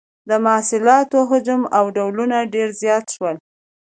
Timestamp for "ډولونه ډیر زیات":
1.97-3.05